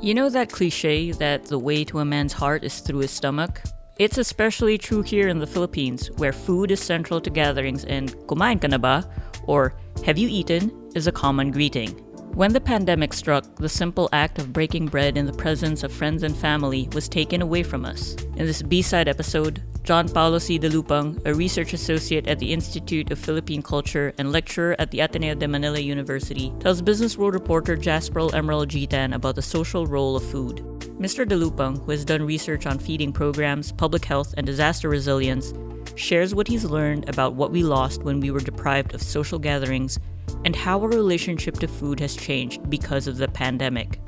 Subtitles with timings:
[0.00, 3.62] You know that cliche that the way to a man's heart is through his stomach?
[3.98, 8.60] It's especially true here in the Philippines, where food is central to gatherings and kumain
[8.60, 9.08] ka na ba?
[9.46, 11.90] or have you eaten is a common greeting.
[12.34, 16.22] When the pandemic struck, the simple act of breaking bread in the presence of friends
[16.22, 18.14] and family was taken away from us.
[18.36, 20.58] In this B-side episode, John Paulo C.
[20.58, 25.34] Delupang, a research associate at the Institute of Philippine Culture and lecturer at the Ateneo
[25.34, 30.24] de Manila University, tells Business World reporter Jasperl Emerald Gitan about the social role of
[30.24, 30.64] food.
[30.98, 31.26] Mr.
[31.26, 35.52] Delupang, who has done research on feeding programs, public health, and disaster resilience,
[35.96, 39.98] shares what he's learned about what we lost when we were deprived of social gatherings
[40.46, 44.00] and how our relationship to food has changed because of the pandemic.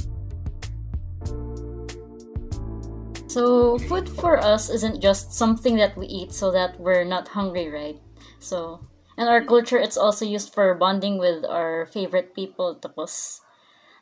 [3.36, 7.68] So, food for us isn't just something that we eat so that we're not hungry,
[7.68, 8.00] right?
[8.40, 8.80] So,
[9.18, 12.80] in our culture, it's also used for bonding with our favorite people.
[12.80, 13.42] Tapos,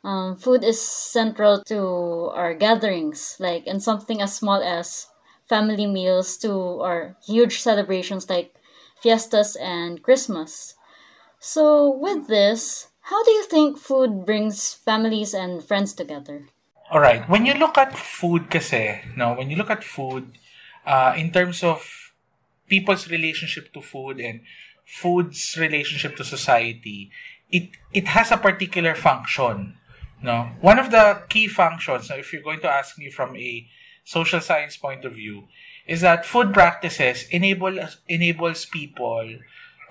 [0.05, 5.07] um, food is central to our gatherings, like in something as small as
[5.49, 8.55] family meals to our huge celebrations like
[9.01, 10.75] fiestas and Christmas.
[11.41, 16.47] So, with this, how do you think food brings families and friends together?
[16.91, 17.27] All right.
[17.27, 20.37] When you look at food kasi, no, when you look at food
[20.85, 21.81] uh, in terms of
[22.67, 24.41] people's relationship to food and
[24.85, 27.09] food's relationship to society,
[27.51, 29.77] it it has a particular function.
[30.21, 32.09] No, one of the key functions.
[32.09, 33.67] Now, if you're going to ask me from a
[34.03, 35.47] social science point of view,
[35.87, 39.41] is that food practices enable enables people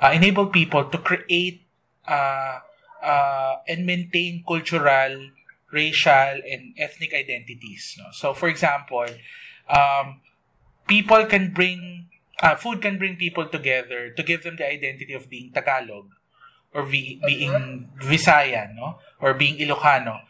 [0.00, 1.62] uh, enable people to create
[2.06, 2.58] uh,
[3.02, 5.30] uh, and maintain cultural,
[5.74, 7.98] racial, and ethnic identities.
[7.98, 8.06] No?
[8.12, 9.06] So, for example,
[9.68, 10.20] um,
[10.86, 12.08] people can bring
[12.40, 16.10] uh, food can bring people together to give them the identity of being Tagalog
[16.72, 20.22] or be, being Visayan, no, or being Ilocano,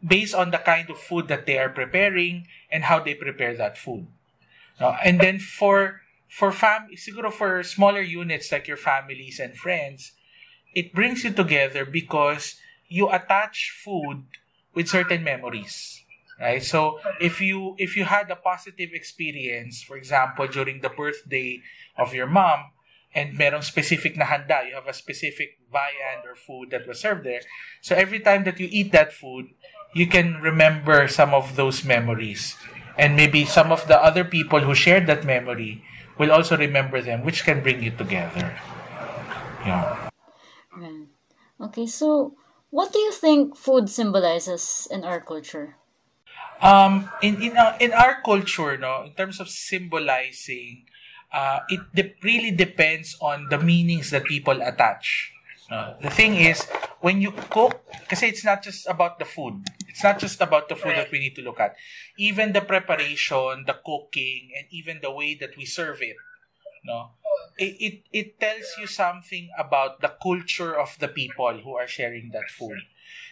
[0.00, 3.76] based on the kind of food that they are preparing and how they prepare that
[3.76, 4.06] food.
[4.80, 4.96] No?
[5.04, 10.12] And then for for fam siguro for smaller units like your families and friends,
[10.74, 12.56] it brings you together because
[12.88, 14.24] you attach food
[14.74, 16.02] with certain memories.
[16.40, 16.62] Right?
[16.62, 21.62] So if you if you had a positive experience, for example, during the birthday
[21.96, 22.74] of your mom,
[23.14, 27.22] and merong specific na handa, you have a specific viand or food that was served
[27.22, 27.40] there.
[27.80, 29.54] So every time that you eat that food,
[29.94, 32.58] you can remember some of those memories.
[32.98, 35.82] And maybe some of the other people who shared that memory
[36.18, 38.58] will also remember them, which can bring you together.
[39.62, 40.10] Yeah.
[41.60, 42.34] Okay, so
[42.70, 45.76] what do you think food symbolizes in our culture?
[46.60, 50.86] Um, in in uh, in our culture, no, in terms of symbolizing,
[51.32, 55.32] uh, it de- really depends on the meanings that people attach.
[55.70, 56.64] Uh, the thing is,
[57.00, 59.64] when you cook, because it's not just about the food.
[59.88, 61.76] It's not just about the food that we need to look at.
[62.18, 66.16] Even the preparation, the cooking, and even the way that we serve it.
[66.84, 67.14] No,
[67.58, 72.30] it, it, it tells you something about the culture of the people who are sharing
[72.32, 72.78] that food.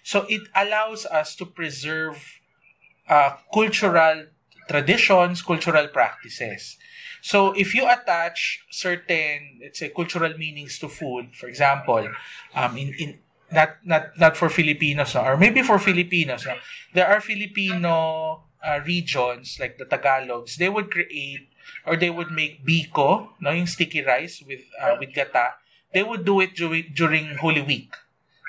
[0.02, 2.40] So it allows us to preserve
[3.08, 4.26] uh, cultural
[4.68, 6.76] traditions, cultural practices.
[7.20, 12.08] So if you attach certain, let's say, cultural meanings to food, for example,
[12.54, 13.18] um, in, in
[13.52, 15.22] not not not for Filipinos no?
[15.22, 16.56] or maybe for Filipinos no?
[16.94, 21.51] there are Filipino uh, regions like the Tagalogs they would create
[21.86, 25.58] or they would make biko no yung sticky rice with uh, with gata
[25.92, 27.92] they would do it during during Holy Week.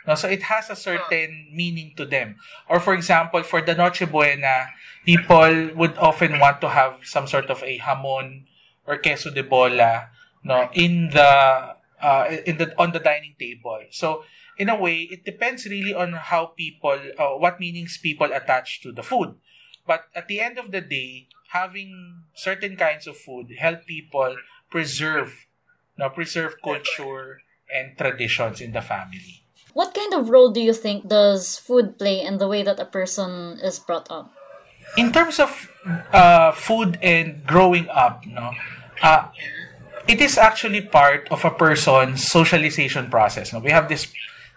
[0.08, 2.36] No so it has a certain meaning to them.
[2.68, 4.72] Or for example for the Noche Buena
[5.06, 8.48] people would often want to have some sort of a hamon
[8.88, 10.12] or queso de bola
[10.44, 13.80] no in the uh, in the on the dining table.
[13.92, 14.24] So
[14.58, 18.92] in a way, it depends really on how people, uh, what meanings people attach to
[18.92, 19.36] the food.
[19.86, 24.36] But at the end of the day, having certain kinds of food help people
[24.70, 25.46] preserve,
[25.98, 27.42] no, preserve culture
[27.74, 29.44] and traditions in the family.
[29.74, 32.86] What kind of role do you think does food play in the way that a
[32.86, 34.32] person is brought up?
[34.98, 35.70] In terms of
[36.14, 38.52] uh, food and growing up, no,
[39.02, 39.30] uh,
[40.08, 43.54] it is actually part of a person's socialization process.
[43.54, 43.60] No?
[43.60, 44.08] We have this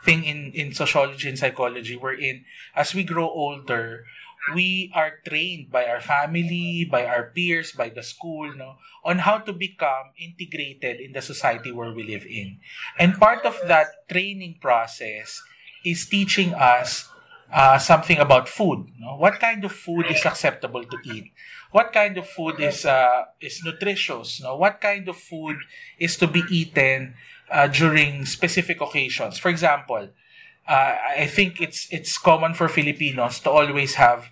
[0.04, 2.44] thing in, in sociology and psychology wherein
[2.74, 4.04] as we grow older,
[4.54, 9.38] we are trained by our family, by our peers, by the school, no, on how
[9.38, 12.58] to become integrated in the society where we live in.
[12.98, 15.42] And part of that training process
[15.84, 17.08] is teaching us
[17.52, 18.86] uh, something about food.
[18.98, 19.16] No?
[19.16, 21.32] What kind of food is acceptable to eat?
[21.70, 24.42] What kind of food is uh, is nutritious?
[24.42, 24.56] No?
[24.56, 25.56] What kind of food
[25.98, 27.14] is to be eaten
[27.50, 29.38] uh, during specific occasions.
[29.38, 30.08] For example,
[30.68, 34.30] uh, I think it's it's common for Filipinos to always have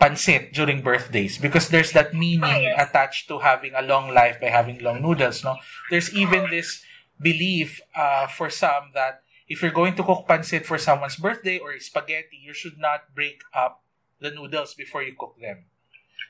[0.00, 4.78] pansit during birthdays because there's that meaning attached to having a long life by having
[4.78, 5.44] long noodles.
[5.44, 5.56] No,
[5.90, 6.82] there's even this
[7.20, 11.78] belief uh, for some that if you're going to cook pansit for someone's birthday or
[11.78, 13.82] spaghetti, you should not break up
[14.20, 15.66] the noodles before you cook them.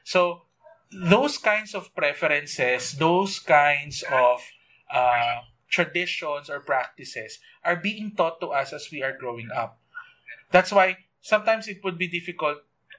[0.05, 0.43] So
[0.91, 4.43] those kinds of preferences, those kinds of
[4.93, 9.79] uh, traditions or practices are being taught to us as we are growing up.
[10.51, 12.59] That's why sometimes it would be difficult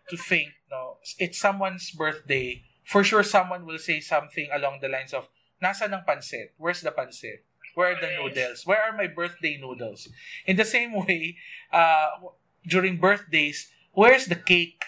[0.10, 2.64] to think, no, it's someone's birthday.
[2.84, 5.30] For sure, someone will say something along the lines of,
[5.64, 6.52] Nasa ng pansit?
[6.60, 7.48] Where's the pansit?
[7.74, 8.68] Where are the noodles?
[8.68, 10.10] Where are my birthday noodles?
[10.46, 11.38] In the same way,
[11.72, 12.20] uh,
[12.68, 14.84] during birthdays, where's the cake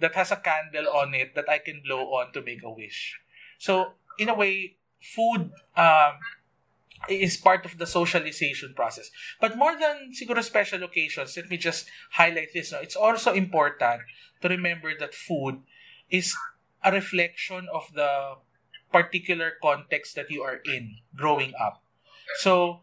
[0.00, 3.20] that has a candle on it that I can blow on to make a wish?
[3.58, 6.12] So, in a way, food um,
[7.08, 9.10] is part of the socialization process.
[9.40, 12.72] But more than siguro special occasions, let me just highlight this.
[12.72, 12.78] No?
[12.78, 14.02] It's also important
[14.42, 15.62] to remember that food
[16.10, 16.34] is
[16.82, 18.36] a reflection of the
[18.92, 21.82] particular context that you are in growing up.
[22.38, 22.80] So,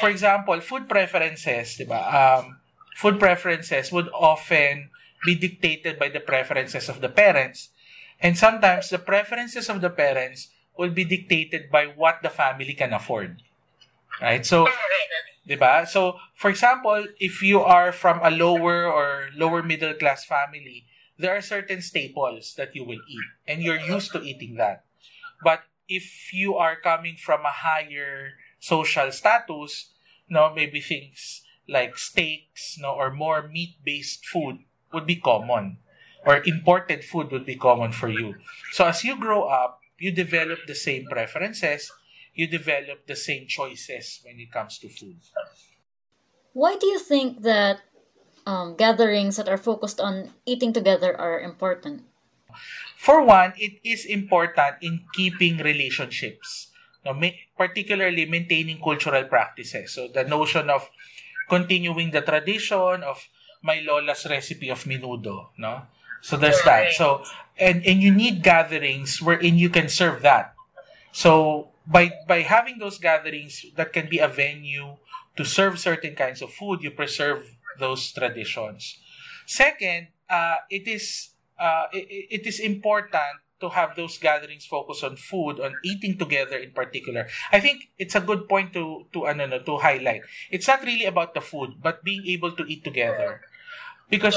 [0.00, 2.02] for example, food preferences, diba?
[2.02, 2.58] Um,
[2.96, 4.90] food preferences would often
[5.24, 7.70] be dictated by the preferences of the parents.
[8.20, 12.92] And sometimes the preferences of the parents will be dictated by what the family can
[12.92, 13.42] afford.
[14.22, 14.46] Right?
[14.46, 14.68] So,
[15.48, 15.82] diba?
[15.88, 20.86] So, for example, if you are from a lower or lower middle class family,
[21.18, 24.84] there are certain staples that you will eat and you're used to eating that.
[25.42, 29.90] But if you are coming from a higher social status,
[30.28, 34.58] no, maybe things like steaks, no, or more meat-based food
[34.92, 35.78] would be common,
[36.24, 38.34] or imported food would be common for you.
[38.72, 41.90] So as you grow up, you develop the same preferences,
[42.34, 45.16] you develop the same choices when it comes to food.
[46.52, 47.80] Why do you think that
[48.46, 52.04] um, gatherings that are focused on eating together are important?
[52.96, 56.68] For one, it is important in keeping relationships,
[57.04, 57.18] no,
[57.56, 59.92] particularly maintaining cultural practices.
[59.92, 60.88] So the notion of
[61.48, 63.26] continuing the tradition of
[63.62, 65.82] my lola's recipe of menudo, no?
[66.20, 66.92] So there's that.
[66.94, 67.24] So
[67.58, 70.54] and and you need gatherings wherein you can serve that.
[71.10, 74.96] So by by having those gatherings that can be a venue
[75.36, 78.98] to serve certain kinds of food, you preserve those traditions.
[79.46, 85.16] Second, uh, it is uh, it, it is important to have those gatherings focus on
[85.16, 87.28] food, on eating together in particular.
[87.52, 90.22] I think it's a good point to to no, to highlight.
[90.50, 93.40] It's not really about the food, but being able to eat together.
[94.10, 94.36] Because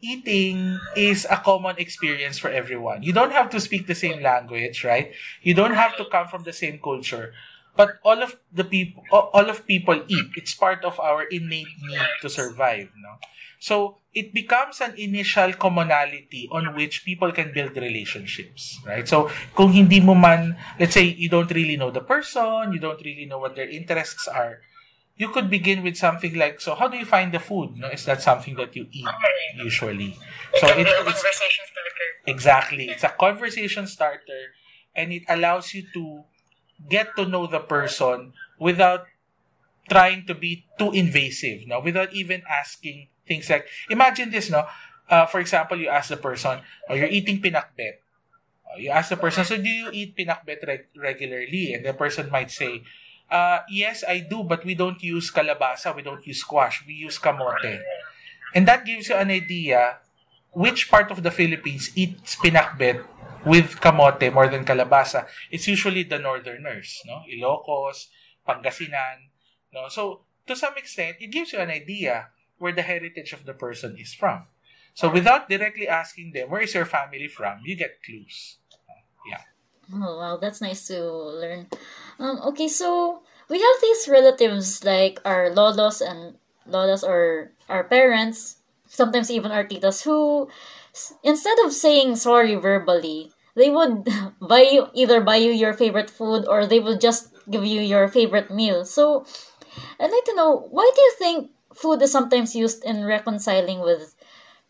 [0.00, 3.02] eating is a common experience for everyone.
[3.02, 5.12] You don't have to speak the same language, right?
[5.42, 7.32] You don't have to come from the same culture
[7.78, 12.10] but all of the people all of people eat it's part of our innate need
[12.20, 13.14] to survive no
[13.62, 19.70] so it becomes an initial commonality on which people can build relationships right so kung
[19.70, 23.38] hindi mo man let's say you don't really know the person you don't really know
[23.38, 24.58] what their interests are
[25.18, 28.04] you could begin with something like so how do you find the food no is
[28.06, 29.08] that something that you eat
[29.56, 30.16] usually
[30.60, 31.24] so it, it's
[32.26, 34.54] exactly it's a conversation starter
[34.94, 36.24] and it allows you to
[36.88, 39.06] get to know the person without
[39.88, 41.80] trying to be too invasive, no?
[41.80, 44.66] Without even asking things like, imagine this, no?
[45.08, 48.04] Uh, for example, you ask the person, oh, you're eating pinakbet.
[48.68, 51.74] Oh, you ask the person, so do you eat pinakbet reg- regularly?
[51.74, 52.82] And the person might say,
[53.30, 57.18] uh, yes, I do, but we don't use kalabasa, we don't use squash, we use
[57.18, 57.80] kamote.
[58.54, 59.98] And that gives you an idea
[60.52, 63.04] which part of the Philippines eats pinakbet
[63.44, 67.22] with kamote more than kalabasa, it's usually the northerners, no?
[67.30, 68.08] Ilocos,
[68.46, 69.30] Pangasinan,
[69.72, 69.88] no?
[69.88, 73.96] So, to some extent, it gives you an idea where the heritage of the person
[73.98, 74.46] is from.
[74.94, 78.56] So, without directly asking them, where is your family from, you get clues.
[79.28, 79.42] Yeah.
[79.94, 81.68] Oh, wow, that's nice to learn.
[82.18, 86.34] Um, okay, so we have these relatives like our lolos and
[86.68, 88.56] lolas or our parents,
[88.88, 90.48] sometimes even our titas, who
[91.22, 94.08] instead of saying sorry verbally, they would
[94.40, 98.08] buy you either buy you your favorite food or they will just give you your
[98.08, 98.84] favorite meal.
[98.84, 99.24] So
[100.00, 104.14] I'd like to know why do you think food is sometimes used in reconciling with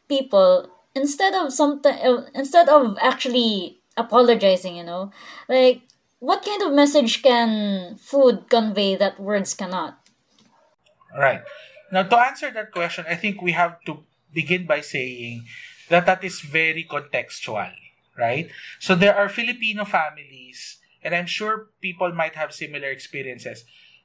[0.08, 5.10] people instead of uh, instead of actually apologizing, you know?
[5.48, 5.82] Like
[6.18, 9.98] what kind of message can food convey that words cannot?
[11.16, 11.42] Right.
[11.92, 15.46] Now to answer that question, I think we have to begin by saying
[15.88, 17.72] that that is very contextual,
[18.18, 18.50] right?
[18.78, 23.64] So there are Filipino families, and I'm sure people might have similar experiences.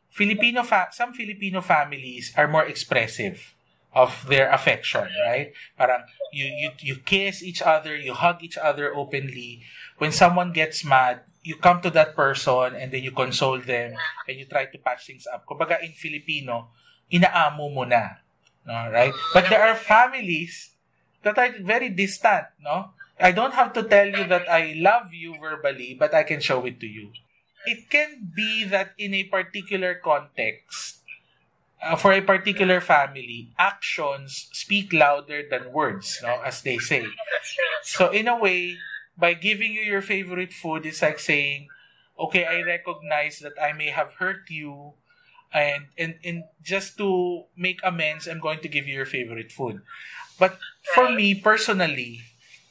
[0.10, 3.54] Filipino fa- some Filipino families are more expressive
[3.94, 5.54] of their affection, right?
[5.78, 9.62] Parang you, you, you kiss each other, you hug each other openly.
[9.98, 13.94] When someone gets mad, you come to that person and then you console them
[14.28, 15.46] and you try to patch things up.
[15.46, 16.72] Kumbaga in Filipino,
[17.12, 18.24] inaamo mo na.
[18.66, 19.14] No, right?
[19.34, 20.72] But there are families
[21.22, 22.96] that are very distant, no?
[23.20, 26.66] I don't have to tell you that I love you verbally, but I can show
[26.66, 27.12] it to you.
[27.66, 31.00] It can be that in a particular context,
[31.84, 37.06] uh, for a particular family, actions speak louder than words, no, as they say.
[37.84, 38.78] So in a way,
[39.18, 41.68] by giving you your favorite food, it's like saying,
[42.20, 44.94] okay, I recognize that I may have hurt you,
[45.54, 49.82] and and, and just to make amends, I'm going to give you your favorite food.
[50.40, 50.58] But
[50.96, 52.22] for me personally,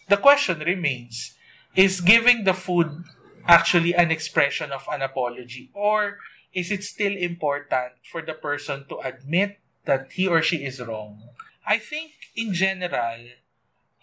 [0.08, 1.34] the question remains:
[1.74, 3.04] Is giving the food
[3.46, 6.18] actually an expression of an apology, or
[6.52, 11.22] is it still important for the person to admit that he or she is wrong?
[11.66, 13.30] I think in general,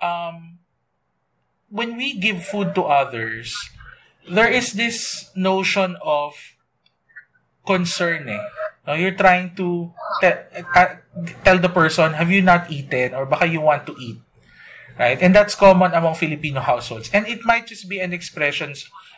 [0.01, 0.59] um,
[1.69, 3.55] when we give food to others,
[4.29, 6.33] there is this notion of
[7.65, 8.29] concern.
[8.29, 8.41] Eh.
[8.87, 10.97] No, you're trying to te- uh,
[11.45, 13.13] tell the person, have you not eaten?
[13.13, 14.17] Or baka you want to eat.
[14.97, 15.21] Right?
[15.21, 17.09] And that's common among Filipino households.
[17.13, 18.73] And it might just be an expression,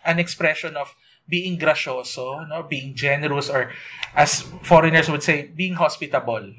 [0.06, 0.94] an expression of
[1.28, 3.72] being gracioso, no, being generous, or
[4.16, 6.54] as foreigners would say, being hospitable,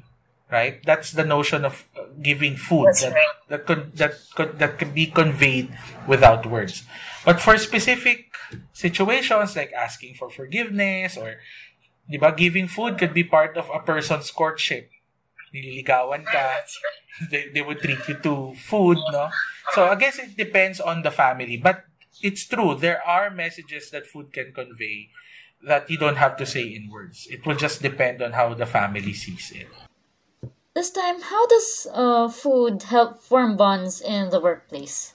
[0.53, 0.77] right?
[0.85, 3.35] That's the notion of uh, giving food That's that right.
[3.49, 5.73] that could that could that can be conveyed
[6.05, 6.85] without words.
[7.25, 8.29] But for specific
[8.71, 11.41] situations like asking for forgiveness or
[12.05, 14.93] di ba, giving food could be part of a person's courtship.
[15.53, 16.61] Nililigawan ka,
[17.31, 19.29] they, they would treat you to food, no?
[19.73, 21.57] So I guess it depends on the family.
[21.57, 21.85] But
[22.21, 25.09] it's true, there are messages that food can convey
[25.63, 27.27] that you don't have to say in words.
[27.29, 29.67] It will just depend on how the family sees it.
[30.75, 35.13] This time, how does uh, food help form bonds in the workplace?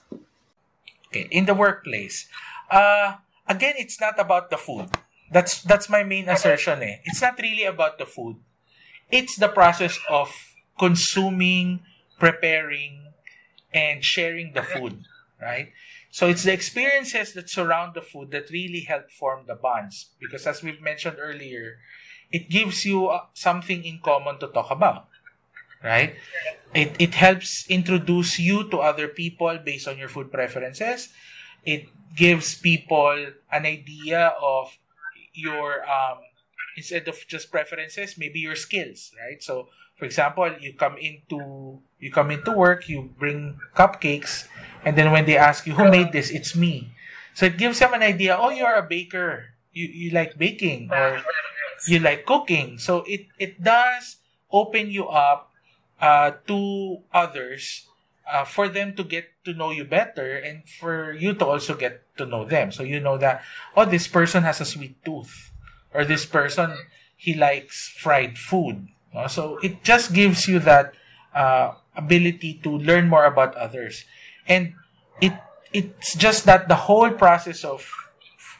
[1.07, 2.27] Okay, in the workplace.
[2.69, 4.89] Uh again, it's not about the food.
[5.31, 6.97] That's that's my main assertion eh.
[7.05, 8.37] It's not really about the food.
[9.11, 10.29] It's the process of
[10.79, 11.81] consuming,
[12.19, 13.13] preparing,
[13.73, 15.03] and sharing the food,
[15.41, 15.73] right?
[16.11, 20.09] So it's the experiences that surround the food that really help form the bonds.
[20.21, 21.79] Because as we've mentioned earlier,
[22.31, 25.08] it gives you uh, something in common to talk about,
[25.83, 26.15] right?
[26.73, 31.09] It, it helps introduce you to other people based on your food preferences.
[31.65, 34.77] It gives people an idea of
[35.33, 36.19] your, um,
[36.77, 39.41] instead of just preferences, maybe your skills, right?
[39.41, 44.47] So, for example, you come into you come into work, you bring cupcakes,
[44.85, 46.91] and then when they ask you who made this, it's me.
[47.33, 48.37] So it gives them an idea.
[48.39, 49.51] Oh, you're a baker.
[49.73, 51.21] You you like baking or
[51.87, 52.79] you like cooking.
[52.79, 54.17] So it it does
[54.51, 55.48] open you up
[56.01, 57.87] uh, to others
[58.29, 62.05] uh, for them to get to know you better and for you to also get
[62.17, 62.71] to know them.
[62.71, 63.43] So you know that
[63.75, 65.51] oh, this person has a sweet tooth,
[65.93, 66.77] or this person
[67.17, 68.87] he likes fried food.
[69.13, 69.27] No?
[69.27, 70.93] So it just gives you that
[71.33, 74.05] uh, ability to learn more about others,
[74.47, 74.73] and
[75.21, 75.33] it
[75.73, 77.81] it's just that the whole process of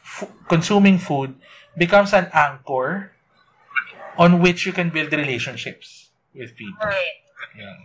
[0.03, 1.35] f- consuming food
[1.77, 3.11] becomes an anchor
[4.17, 6.83] on which you can build relationships with people.
[6.83, 7.23] Right.
[7.57, 7.75] Yeah.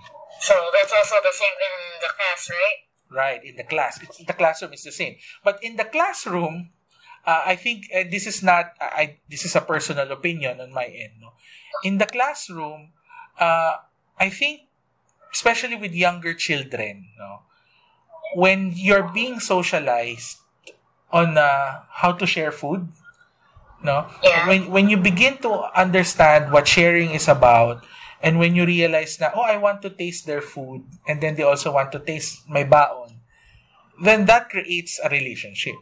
[0.40, 2.78] So that's also the same in the class, right?
[3.11, 4.02] Right, in the class.
[4.02, 5.16] It's, the classroom is the same.
[5.44, 6.70] But in the classroom,
[7.26, 10.84] uh, I think uh, this is not, I, this is a personal opinion on my
[10.84, 11.12] end.
[11.20, 11.32] No?
[11.84, 12.90] In the classroom,
[13.38, 13.75] uh,
[14.18, 14.62] I think,
[15.32, 17.42] especially with younger children, no,
[18.34, 20.38] when you're being socialized
[21.12, 22.88] on uh, how to share food,
[23.82, 24.49] no, Yeah.
[24.49, 27.84] when when you begin to understand what sharing is about,
[28.23, 31.42] and when you realize na, oh, I want to taste their food, and then they
[31.42, 33.21] also want to taste my baon,
[34.02, 35.76] then that creates a relationship.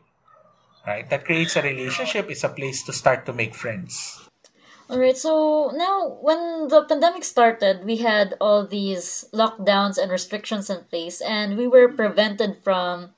[0.87, 1.09] Right?
[1.11, 2.29] That creates a relationship.
[2.29, 4.19] It's a place to start to make friends.
[4.91, 10.85] Alright, so now when the pandemic started, we had all these lockdowns and restrictions in
[10.91, 13.15] place, and we were prevented from,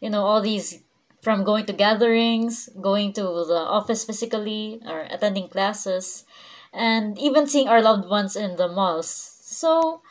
[0.00, 0.80] you know, all these
[1.20, 6.24] from going to gatherings, going to the office physically, or attending classes,
[6.72, 9.08] and even seeing our loved ones in the malls.
[9.08, 10.02] So,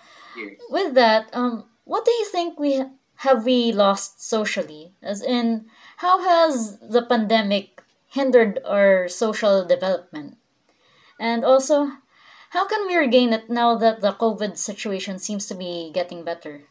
[0.69, 2.83] with that, um, what do you think we
[3.25, 4.93] have we lost socially?
[5.01, 5.65] As in,
[5.97, 10.37] how has the pandemic hindered our social development?
[11.19, 12.01] And also,
[12.49, 16.65] how can we regain it now that the COVID situation seems to be getting better?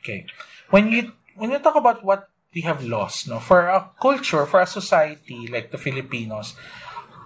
[0.00, 0.26] Okay.
[0.70, 4.60] When you when you talk about what we have lost, no, for a culture, for
[4.60, 6.54] a society like the Filipinos,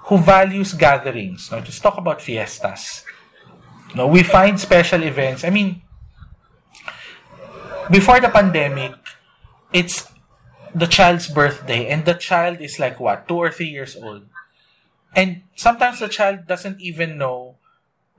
[0.09, 3.05] who values gatherings, no, just talk about fiestas.
[3.95, 5.45] No, we find special events.
[5.45, 5.83] I mean,
[7.91, 8.93] before the pandemic,
[9.73, 10.09] it's
[10.75, 14.25] the child's birthday, and the child is like what, two or three years old.
[15.15, 17.57] And sometimes the child doesn't even know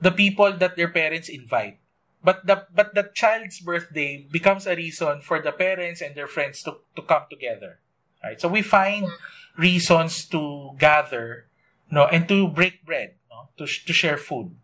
[0.00, 1.78] the people that their parents invite.
[2.22, 6.62] But the but the child's birthday becomes a reason for the parents and their friends
[6.64, 7.78] to, to come together.
[8.22, 8.38] Right?
[8.38, 9.08] So we find
[9.56, 11.49] reasons to gather
[11.90, 14.54] no and to break bread, no, to, to share food.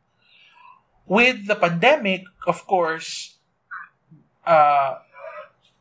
[1.06, 3.36] With the pandemic, of course,
[4.46, 4.98] uh,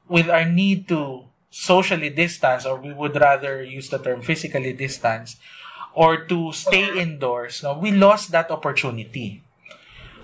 [0.08, 5.38] with our need to socially distance, or we would rather use the term physically distance,
[5.94, 9.42] or to stay indoors, no, we lost that opportunity.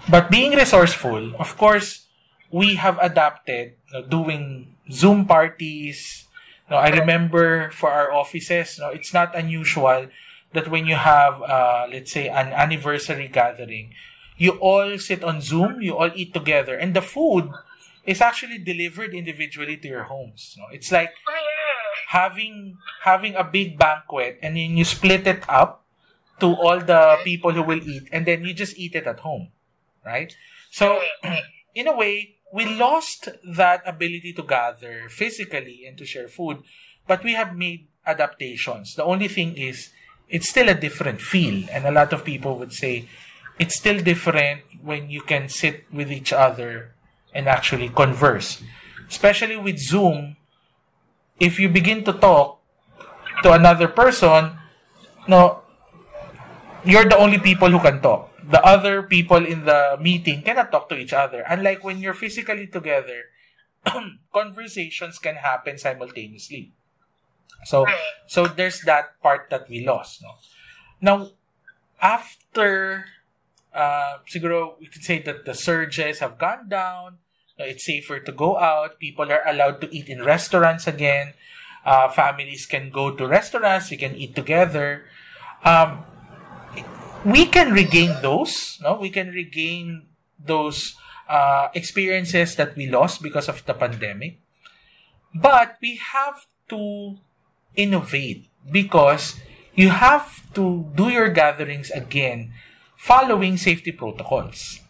[0.10, 2.06] But being resourceful, of course,
[2.52, 3.74] we have adapted
[4.10, 6.28] doing Zoom parties.
[6.70, 10.08] No, I remember for our offices, no, it's not unusual
[10.54, 13.94] that when you have, uh, let's say, an anniversary gathering,
[14.38, 17.50] you all sit on Zoom, you all eat together, and the food
[18.06, 20.58] is actually delivered individually to your homes.
[20.72, 21.14] It's like
[22.12, 25.86] having having a big banquet and then you split it up
[26.40, 29.48] to all the people who will eat and then you just eat it at home
[30.06, 30.36] right
[30.70, 31.00] so
[31.76, 36.60] in a way we lost that ability to gather physically and to share food
[37.08, 39.92] but we have made adaptations the only thing is
[40.32, 43.08] it's still a different feel and a lot of people would say
[43.60, 46.96] it's still different when you can sit with each other
[47.34, 48.64] and actually converse
[49.08, 50.36] especially with zoom
[51.42, 52.62] if you begin to talk
[53.42, 54.62] to another person,
[55.28, 55.66] no,
[56.86, 58.30] you're the only people who can talk.
[58.46, 61.44] The other people in the meeting cannot talk to each other.
[61.50, 63.34] Unlike when you're physically together,
[64.34, 66.74] conversations can happen simultaneously.
[67.66, 67.86] So,
[68.28, 70.22] so there's that part that we lost.
[70.22, 70.34] No?
[71.02, 71.30] Now,
[72.02, 73.06] after,
[73.74, 77.18] uh, siguro we can say that the surges have gone down.
[77.58, 78.98] It's safer to go out.
[78.98, 81.34] People are allowed to eat in restaurants again.
[81.86, 83.92] Uh, families can go to restaurants.
[83.92, 85.06] We can eat together.
[85.64, 86.06] Um,
[87.24, 88.80] we can regain those.
[88.82, 90.08] No, we can regain
[90.40, 90.96] those
[91.30, 94.40] uh, experiences that we lost because of the pandemic.
[95.34, 97.18] But we have to
[97.76, 99.40] innovate because
[99.74, 102.54] you have to do your gatherings again
[102.98, 104.82] following safety protocols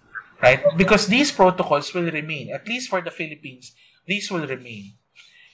[0.42, 0.60] right?
[0.76, 3.74] Because these protocols will remain, at least for the Philippines,
[4.06, 4.94] these will remain.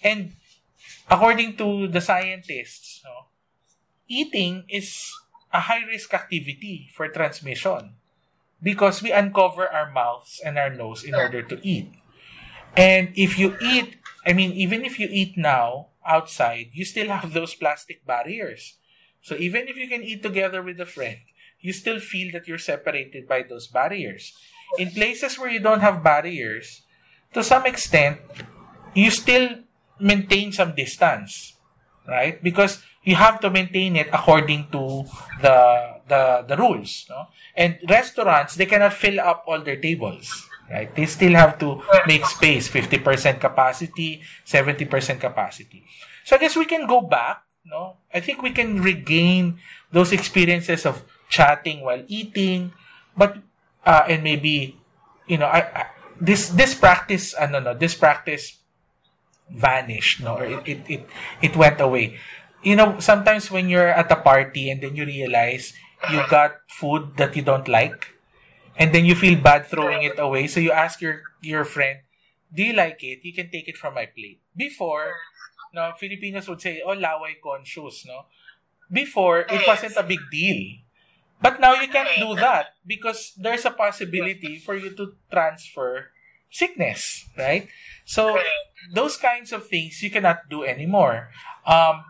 [0.01, 0.33] And
[1.09, 3.27] according to the scientists, no,
[4.07, 5.11] eating is
[5.51, 7.93] a high risk activity for transmission
[8.63, 11.91] because we uncover our mouths and our nose in order to eat.
[12.75, 17.33] And if you eat, I mean, even if you eat now outside, you still have
[17.33, 18.77] those plastic barriers.
[19.21, 21.17] So even if you can eat together with a friend,
[21.59, 24.33] you still feel that you're separated by those barriers.
[24.77, 26.83] In places where you don't have barriers,
[27.33, 28.19] to some extent,
[28.93, 29.63] you still
[29.99, 31.55] maintain some distance,
[32.07, 32.41] right?
[32.41, 35.05] Because you have to maintain it according to
[35.41, 35.57] the
[36.07, 37.27] the, the rules, no?
[37.55, 40.93] And restaurants, they cannot fill up all their tables, right?
[40.93, 45.85] They still have to make space, 50% capacity, 70% capacity.
[46.25, 47.97] So I guess we can go back, no?
[48.13, 49.59] I think we can regain
[49.91, 52.73] those experiences of chatting while eating,
[53.15, 53.37] but
[53.85, 54.79] uh, and maybe
[55.27, 55.85] you know, I, I
[56.19, 58.57] this this practice, ano no, this practice
[59.51, 61.03] vanished, no, or it, it it
[61.41, 62.17] it went away.
[62.63, 65.73] You know, sometimes when you're at a party and then you realize
[66.11, 68.16] you got food that you don't like,
[68.77, 71.99] and then you feel bad throwing it away, so you ask your your friend,
[72.53, 73.25] "Do you like it?
[73.25, 75.13] You can take it from my plate." Before,
[75.73, 78.25] no, Filipinos would say, "Oh, laway conscious," no.
[78.91, 80.79] Before, it wasn't a big deal.
[81.41, 86.09] But now you can't do that because there's a possibility for you to transfer
[86.49, 87.67] sickness, right?
[88.05, 88.39] So
[88.93, 91.29] those kinds of things you cannot do anymore.
[91.65, 92.05] Um,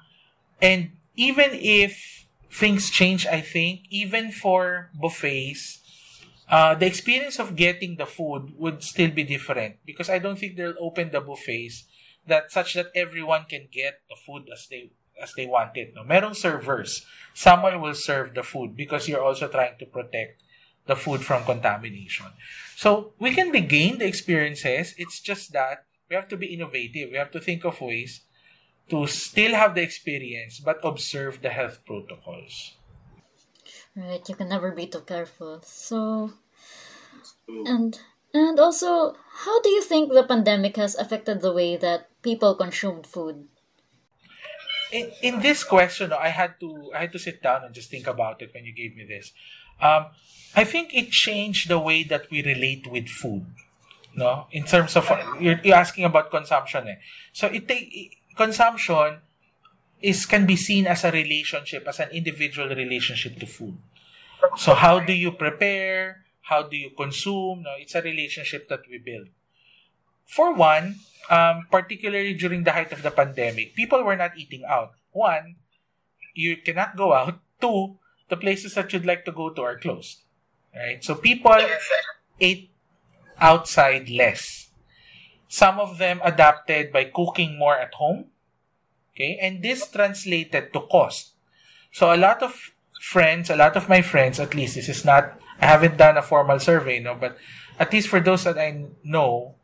[0.62, 5.82] and even if things change, I think even for buffets,
[6.50, 10.56] uh, the experience of getting the food would still be different because I don't think
[10.56, 11.86] they'll open the buffets
[12.26, 15.94] that such that everyone can get the food as they as they want it.
[15.96, 16.04] No?
[16.04, 17.06] Merong servers.
[17.34, 20.44] Someone will serve the food because you're also trying to protect
[20.86, 22.28] the food from contamination.
[22.76, 24.94] So we can regain the experiences.
[24.98, 27.10] It's just that we have to be innovative.
[27.12, 28.22] We have to think of ways
[28.90, 32.77] to still have the experience but observe the health protocols.
[33.98, 35.62] Right, you can never be too careful.
[35.66, 36.32] So,
[37.50, 37.98] and
[38.34, 43.08] and also, how do you think the pandemic has affected the way that people consumed
[43.08, 43.48] food?
[44.92, 48.08] in, in this question, I had to I had to sit down and just think
[48.08, 49.34] about it when you gave me this.
[49.82, 50.08] um,
[50.56, 53.46] I think it changed the way that we relate with food.
[54.16, 55.06] No, in terms of
[55.40, 56.88] you're, you're asking about consumption.
[56.88, 56.96] Eh.
[57.34, 59.22] So it take consumption
[60.02, 63.78] is can be seen as a relationship, as an individual relationship to food.
[64.56, 66.26] So how do you prepare?
[66.42, 67.64] How do you consume?
[67.64, 69.28] No, it's a relationship that we build.
[70.26, 74.92] For one, um, particularly during the height of the pandemic, people were not eating out.
[75.12, 75.56] One,
[76.36, 77.40] you cannot go out.
[77.62, 77.98] Two,
[78.30, 80.22] the places that you'd like to go to are closed.
[80.76, 81.04] Right?
[81.04, 81.58] So people
[82.40, 82.70] ate
[83.40, 84.70] outside less.
[85.48, 88.26] Some of them adapted by cooking more at home.
[89.18, 89.42] Okay?
[89.42, 91.34] And this translated to cost.
[91.92, 92.54] So a lot of
[93.02, 96.22] friends, a lot of my friends, at least this is not, I haven't done a
[96.22, 97.36] formal survey, no, but
[97.80, 99.56] at least for those that I know,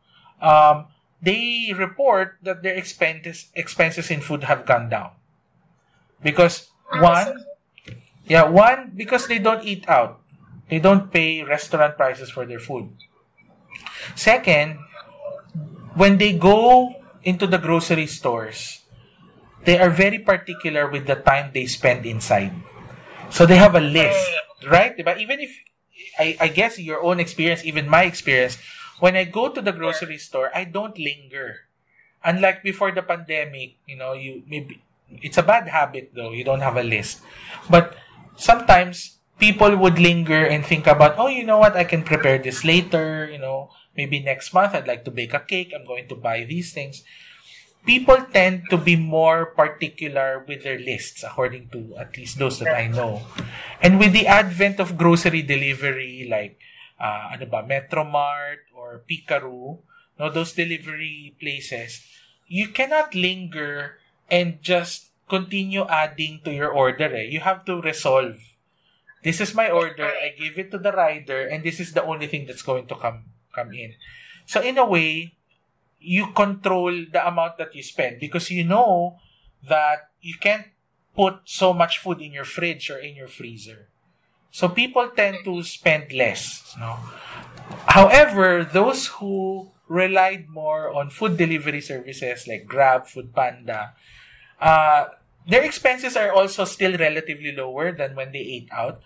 [0.42, 0.88] um,
[1.22, 5.12] they report that their expenses expenses in food have gone down
[6.22, 6.68] because
[7.00, 7.46] one,
[8.26, 10.20] yeah, one because they don't eat out,
[10.68, 12.92] they don't pay restaurant prices for their food.
[14.16, 14.80] Second,
[15.96, 18.83] when they go into the grocery stores,
[19.66, 22.54] they are very particular with the time they spend inside.
[23.30, 24.22] So they have a list,
[24.68, 24.94] right?
[25.04, 25.52] But even if
[26.20, 28.58] I, I guess your own experience, even my experience,
[29.00, 31.68] when I go to the grocery store, I don't linger.
[32.24, 36.32] Unlike before the pandemic, you know, you maybe it's a bad habit though.
[36.32, 37.22] You don't have a list.
[37.70, 37.96] But
[38.38, 42.64] sometimes people would linger and think about, oh, you know what, I can prepare this
[42.64, 46.16] later, you know, maybe next month I'd like to bake a cake, I'm going to
[46.16, 47.04] buy these things.
[47.86, 52.72] People tend to be more particular with their lists, according to at least those that
[52.72, 53.28] I know.
[53.82, 56.60] And with the advent of grocery delivery, like
[56.96, 59.84] uh, ano ba, Metromart or Pickaroo,
[60.20, 62.08] no, those delivery places,
[62.48, 64.00] you cannot linger
[64.32, 67.12] and just continue adding to your order.
[67.12, 67.28] Eh.
[67.28, 68.40] You have to resolve.
[69.24, 70.06] This is my order.
[70.06, 72.96] I give it to the rider, and this is the only thing that's going to
[72.96, 73.96] come come in.
[74.46, 75.36] So in a way,
[76.04, 79.18] you control the amount that you spend because you know
[79.68, 80.68] that you can't
[81.16, 83.88] put so much food in your fridge or in your freezer.
[84.52, 86.76] So people tend to spend less.
[86.78, 86.98] No?
[87.88, 93.94] However, those who relied more on food delivery services like Grab, Food Panda,
[94.62, 95.06] uh,
[95.48, 99.02] their expenses are also still relatively lower than when they ate out,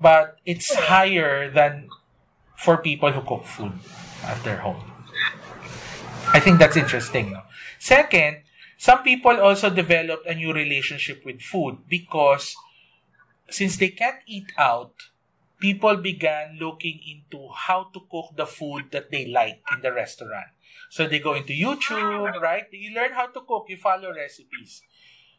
[0.00, 1.88] but it's higher than
[2.56, 3.72] for people who cook food
[4.24, 4.91] at their home.
[6.32, 7.32] I think that's interesting.
[7.32, 7.42] No?
[7.78, 8.42] Second,
[8.78, 12.56] some people also developed a new relationship with food because
[13.50, 14.94] since they can't eat out,
[15.60, 20.48] people began looking into how to cook the food that they like in the restaurant.
[20.90, 22.64] So they go into YouTube, right?
[22.72, 24.82] You learn how to cook, you follow recipes.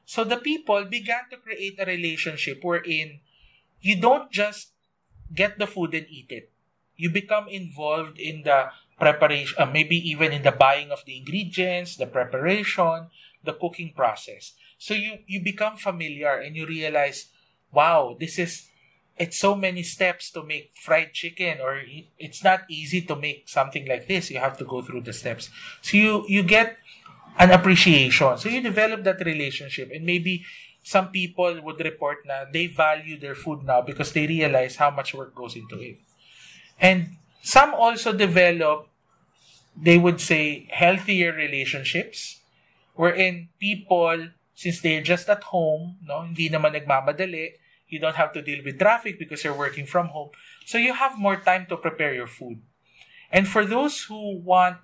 [0.06, 3.20] So the people began to create a relationship wherein
[3.82, 4.72] you don't just
[5.34, 6.54] get the food and eat it
[6.96, 11.98] you become involved in the preparation, uh, maybe even in the buying of the ingredients,
[11.98, 13.08] the preparation,
[13.44, 14.54] the cooking process.
[14.78, 17.28] So you you become familiar and you realize,
[17.72, 18.70] wow, this is
[19.18, 21.82] it's so many steps to make fried chicken or
[22.18, 24.32] it's not easy to make something like this.
[24.32, 25.50] You have to go through the steps.
[25.82, 26.78] So you you get
[27.38, 28.38] an appreciation.
[28.38, 30.46] So you develop that relationship and maybe
[30.84, 35.14] some people would report na they value their food now because they realize how much
[35.14, 35.98] work goes into it.
[36.80, 38.88] And some also develop,
[39.76, 42.40] they would say, healthier relationships,
[42.96, 48.42] wherein people, since they're just at home, no, hindi naman nagmamadali, you don't have to
[48.42, 50.30] deal with traffic because you're working from home.
[50.66, 52.64] So you have more time to prepare your food.
[53.30, 54.78] And for those who want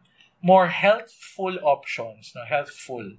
[0.44, 3.16] more healthful options, no, healthful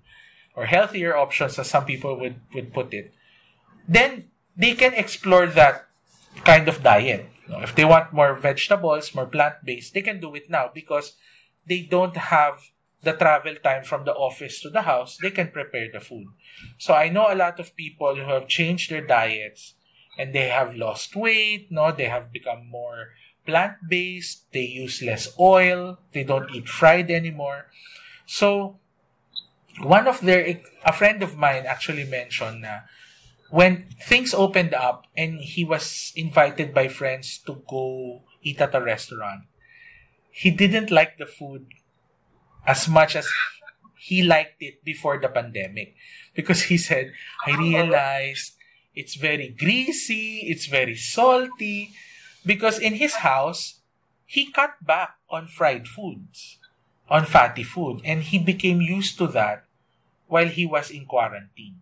[0.54, 3.14] or healthier options, as some people would, would put it,
[3.88, 5.86] then they can explore that
[6.44, 7.26] kind of diet.
[7.58, 11.16] If they want more vegetables, more plant-based, they can do it now because
[11.66, 12.70] they don't have
[13.02, 15.16] the travel time from the office to the house.
[15.16, 16.28] They can prepare the food.
[16.78, 19.74] So I know a lot of people who have changed their diets
[20.18, 23.08] and they have lost weight, no, they have become more
[23.46, 27.66] plant-based, they use less oil, they don't eat fried anymore.
[28.26, 28.78] So
[29.82, 32.64] one of their a friend of mine actually mentioned
[33.50, 38.80] when things opened up and he was invited by friends to go eat at a
[38.80, 39.42] restaurant,
[40.30, 41.66] he didn't like the food
[42.66, 43.28] as much as
[43.98, 45.94] he liked it before the pandemic.
[46.34, 47.12] Because he said,
[47.46, 47.58] I oh.
[47.58, 48.54] realized
[48.94, 51.90] it's very greasy, it's very salty.
[52.46, 53.80] Because in his house,
[54.24, 56.58] he cut back on fried foods,
[57.08, 59.64] on fatty food, and he became used to that
[60.28, 61.80] while he was in quarantine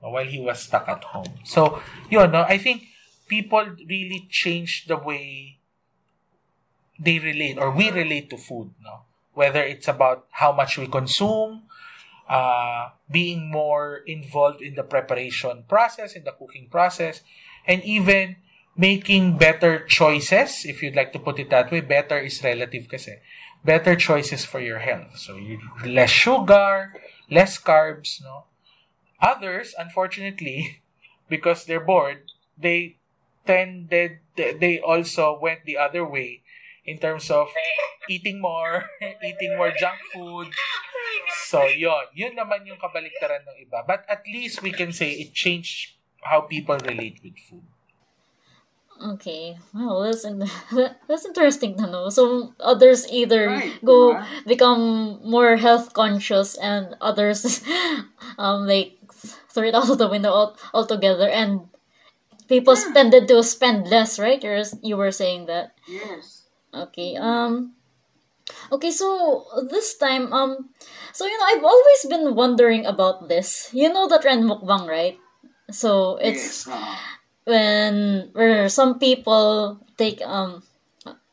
[0.00, 1.40] while he was stuck at home.
[1.44, 2.84] So, yun, no, I think
[3.28, 5.58] people really change the way
[6.98, 8.70] they relate or we relate to food.
[8.82, 9.02] No,
[9.34, 11.62] whether it's about how much we consume,
[12.28, 17.22] uh, being more involved in the preparation process, in the cooking process,
[17.66, 18.36] and even
[18.76, 21.80] making better choices, if you'd like to put it that way.
[21.80, 23.18] Better is relative kasi.
[23.64, 25.18] Better choices for your health.
[25.18, 26.94] So, you, less sugar,
[27.28, 28.44] less carbs, no?
[29.20, 30.82] Others, unfortunately,
[31.28, 32.96] because they're bored, they
[33.46, 36.42] tended, they also went the other way
[36.84, 37.48] in terms of
[38.08, 38.90] eating more,
[39.24, 40.48] eating more junk food.
[41.48, 43.84] So, yon Yun naman yung kabaliktaran ng iba.
[43.86, 47.64] But at least we can say it changed how people relate with food.
[48.98, 50.42] Okay, well, that's in-
[51.06, 52.10] that's interesting to know.
[52.10, 54.26] So others either Right, go diba?
[54.46, 54.82] become
[55.22, 57.62] more health conscious, and others,
[58.38, 58.97] um, like
[59.50, 61.68] throw it out of the window all, altogether, and
[62.48, 64.42] people tended to spend less, right?
[64.42, 65.74] You're, you were saying that.
[65.86, 66.48] Yes.
[66.72, 67.16] Okay.
[67.16, 67.74] Um.
[68.72, 70.70] Okay, so this time, um,
[71.12, 73.68] so you know, I've always been wondering about this.
[73.72, 75.18] You know the trend mukbang, right?
[75.70, 76.68] So it's yes.
[76.68, 76.96] uh,
[77.44, 80.62] when where some people take um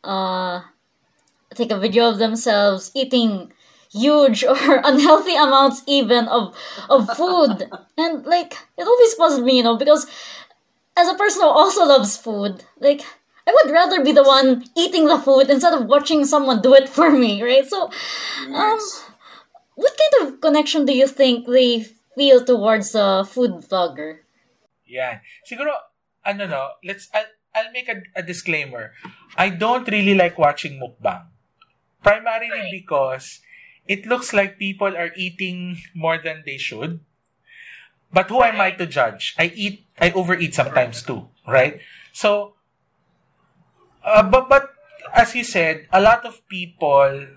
[0.03, 0.61] uh
[1.55, 3.51] take a video of themselves eating
[3.95, 6.55] huge or unhealthy amounts even of
[6.89, 10.05] of food and like it always puzzled me you know because
[10.97, 13.01] as a person who also loves food like
[13.47, 16.89] i would rather be the one eating the food instead of watching someone do it
[16.89, 17.89] for me right so
[18.53, 18.79] um
[19.75, 21.83] what kind of connection do you think they
[22.15, 24.25] feel towards a food vlogger
[24.85, 25.21] Yan.
[25.41, 25.73] Siguro,
[26.21, 28.93] ano no, let's, I'll, I'll make a, a disclaimer.
[29.37, 31.25] I don't really like watching mukbang.
[32.01, 33.41] Primarily because
[33.87, 36.99] it looks like people are eating more than they should.
[38.11, 39.35] But who am I to judge?
[39.37, 41.79] I eat, I overeat sometimes too, right?
[42.13, 42.53] So,
[44.03, 44.69] uh, but, but
[45.13, 47.27] as you said, a lot of people,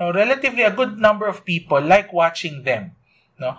[0.00, 2.92] uh, relatively a good number of people like watching them.
[3.38, 3.56] No?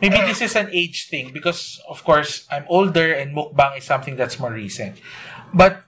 [0.00, 4.16] Maybe this is an age thing because, of course, I'm older and mukbang is something
[4.16, 4.96] that's more recent.
[5.52, 5.84] But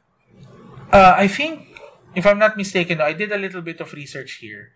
[0.93, 1.69] uh, I think,
[2.15, 4.73] if I'm not mistaken, I did a little bit of research here.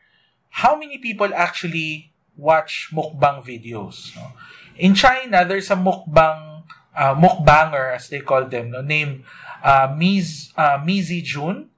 [0.56, 4.16] How many people actually watch mukbang videos?
[4.16, 4.32] No?
[4.80, 6.64] In China, there's a mukbang,
[6.96, 8.80] uh, mukbanger, as they call them, no?
[8.80, 9.20] named
[9.60, 11.68] uh, Miz, uh, Mizi Jun.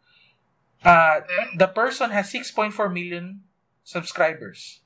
[0.79, 1.27] Uh,
[1.59, 3.43] the person has 6.4 million
[3.83, 4.79] subscribers.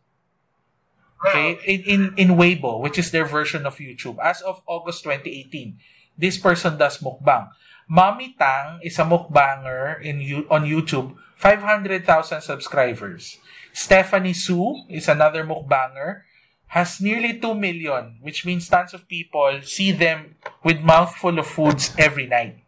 [1.22, 5.78] Okay, in, in in Weibo, which is their version of YouTube, as of August 2018,
[6.18, 7.46] this person does mukbang.
[7.86, 10.18] Mommy Tang is a mukbanger in
[10.50, 13.38] on YouTube, 500,000 subscribers.
[13.72, 16.22] Stephanie Soo is another mukbanger,
[16.68, 21.92] has nearly 2 million, which means tons of people see them with mouthful of foods
[21.98, 22.58] every night.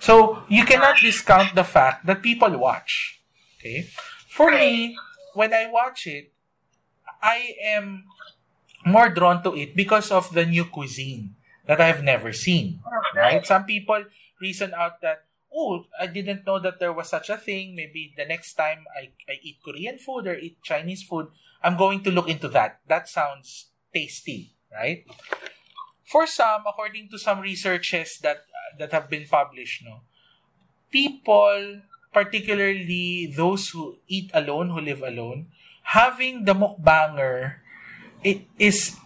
[0.00, 3.20] So, you cannot discount the fact that people watch.
[3.58, 3.88] Okay?
[4.28, 4.96] For me,
[5.34, 6.32] when I watch it,
[7.22, 8.04] I am
[8.84, 11.34] more drawn to it because of the new cuisine
[11.66, 12.80] that I've never seen.
[12.86, 13.44] Oh, right?
[13.44, 14.04] Some people
[14.40, 15.24] reason out that,
[15.58, 17.74] oh, I didn't know that there was such a thing.
[17.74, 21.28] Maybe the next time I, I eat Korean food or eat Chinese food,
[21.62, 22.78] I'm going to look into that.
[22.86, 25.02] That sounds tasty, right?
[26.06, 28.46] For some, according to some researches that
[28.78, 30.06] that have been published, no,
[30.92, 31.82] people,
[32.14, 35.48] particularly those who eat alone, who live alone,
[35.82, 37.60] having the mukbanger,
[38.22, 38.96] it is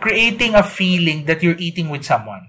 [0.00, 2.46] creating a feeling that you're eating with someone.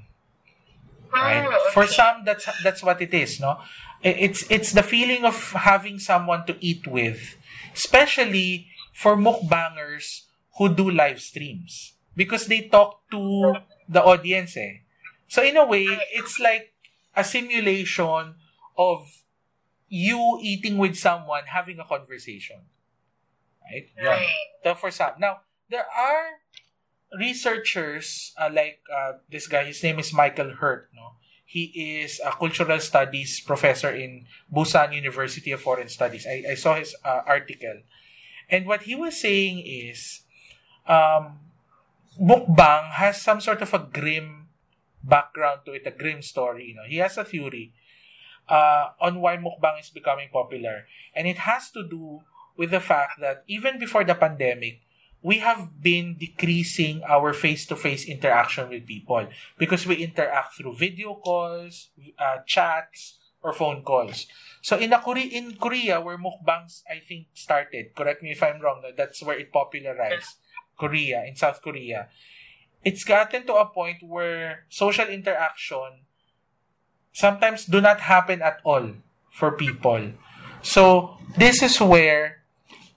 [1.13, 1.47] Right?
[1.47, 3.59] Oh, For some, that's that's what it is, no?
[4.01, 7.37] It's it's the feeling of having someone to eat with,
[7.73, 10.25] especially for mukbangers
[10.57, 13.55] who do live streams because they talk to
[13.87, 14.57] the audience.
[14.57, 14.81] Eh.
[15.27, 16.73] So in a way, it's like
[17.15, 18.35] a simulation
[18.77, 19.05] of
[19.87, 22.63] you eating with someone, having a conversation.
[23.61, 23.87] Right?
[24.01, 24.27] Right.
[24.63, 25.19] So for some.
[25.19, 26.41] Now, there are
[27.17, 30.89] researchers uh, like uh, this guy, his name is Michael Hurt.
[30.95, 31.15] No?
[31.45, 36.25] He is a cultural studies professor in Busan University of Foreign Studies.
[36.25, 37.83] I, I saw his uh, article.
[38.49, 40.21] And what he was saying is,
[40.87, 41.39] um,
[42.19, 44.47] mukbang has some sort of a grim
[45.03, 46.71] background to it, a grim story.
[46.71, 47.73] You know, he has a theory
[48.47, 52.21] uh, on why mukbang is becoming popular, and it has to do
[52.57, 54.81] with the fact that even before the pandemic,
[55.21, 61.89] we have been decreasing our face-to-face interaction with people because we interact through video calls,
[62.17, 64.25] uh, chats, or phone calls.
[64.61, 68.61] So in a Kore- in Korea, where mukbangs I think started, correct me if I'm
[68.61, 70.37] wrong, that's where it popularized.
[70.77, 72.09] Korea, in South Korea,
[72.83, 76.05] it's gotten to a point where social interaction
[77.13, 78.97] sometimes do not happen at all
[79.29, 80.17] for people.
[80.61, 82.41] So this is where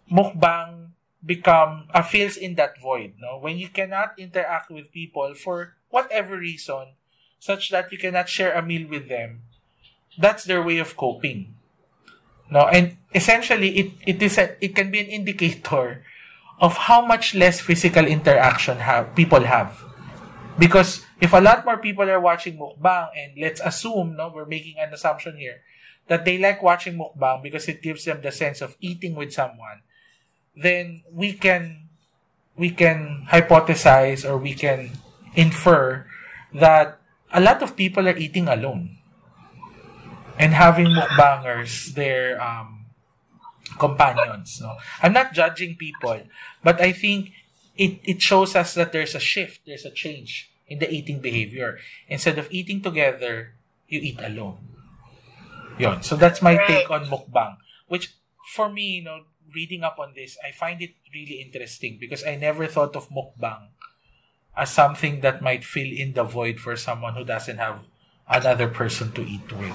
[0.09, 0.94] mukbang
[1.25, 3.15] become uh, fills in that void.
[3.19, 6.95] No, when you cannot interact with people for whatever reason,
[7.39, 9.43] such that you cannot share a meal with them,
[10.19, 11.55] that's their way of coping.
[12.51, 16.05] No, and essentially it it is a, it can be an indicator
[16.61, 19.83] of how much less physical interaction have people have.
[20.59, 24.79] Because if a lot more people are watching mukbang and let's assume, no, we're making
[24.79, 25.63] an assumption here
[26.07, 29.83] that they like watching mukbang because it gives them the sense of eating with someone,
[30.57, 31.89] then we can
[32.57, 34.91] we can hypothesize or we can
[35.35, 36.07] infer
[36.53, 37.01] that
[37.33, 38.99] a lot of people are eating alone
[40.39, 42.87] and having mukbangers their um,
[43.79, 44.61] companions.
[44.61, 46.23] No, I'm not judging people,
[46.63, 47.33] but I think
[47.77, 51.79] it it shows us that there's a shift, there's a change in the eating behavior.
[52.09, 53.55] Instead of eating together,
[53.89, 54.59] you eat alone.
[55.79, 56.03] Yon.
[56.03, 58.15] So that's my take on mukbang, which
[58.55, 62.37] for me, you know, reading up on this, I find it really interesting because I
[62.37, 63.71] never thought of mukbang
[64.57, 67.81] as something that might fill in the void for someone who doesn't have
[68.29, 69.75] another person to eat with.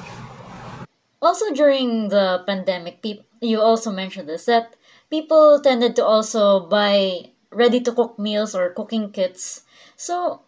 [1.21, 3.03] Also, during the pandemic,
[3.41, 4.75] you also mentioned this that
[5.09, 9.63] people tended to also buy ready to cook meals or cooking kits.
[9.97, 10.41] So,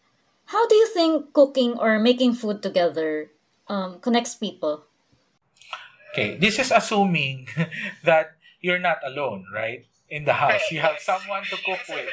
[0.45, 3.31] how do you think cooking or making food together
[3.67, 4.85] um, connects people?
[6.11, 7.47] Okay, this is assuming
[8.03, 9.85] that you're not alone, right?
[10.09, 12.07] In the house, you have someone to cook with.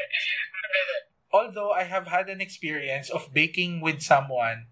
[1.32, 4.66] Although I have had an experience of baking with someone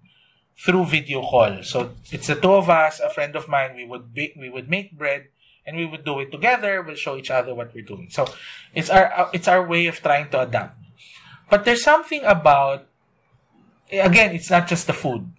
[0.58, 1.62] through video call.
[1.62, 3.76] So it's the two of us, a friend of mine.
[3.76, 5.28] We would bake, we would make bread,
[5.66, 6.82] and we would do it together.
[6.82, 8.08] We'll show each other what we're doing.
[8.10, 8.26] So
[8.74, 10.78] it's our it's our way of trying to adapt.
[11.50, 12.86] But there's something about
[13.92, 15.30] again, it's not just the food.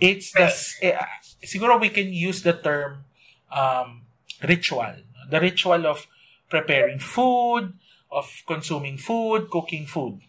[0.00, 0.48] It's the
[0.82, 0.96] eh,
[1.44, 3.04] siguro we can use the term
[3.50, 4.02] um,
[4.42, 4.94] ritual.
[5.30, 6.06] The ritual of
[6.48, 7.74] preparing food,
[8.10, 10.20] of consuming food, cooking food.